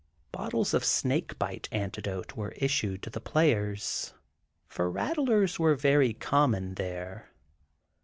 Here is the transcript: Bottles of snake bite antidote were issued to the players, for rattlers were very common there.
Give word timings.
Bottles 0.31 0.73
of 0.73 0.83
snake 0.83 1.37
bite 1.37 1.69
antidote 1.71 2.33
were 2.35 2.53
issued 2.53 3.03
to 3.03 3.11
the 3.11 3.21
players, 3.21 4.15
for 4.67 4.89
rattlers 4.89 5.59
were 5.59 5.75
very 5.75 6.13
common 6.13 6.73
there. 6.73 7.29